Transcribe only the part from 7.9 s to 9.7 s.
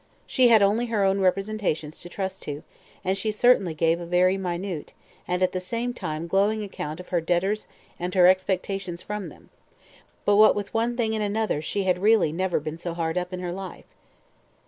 and her expectations from them;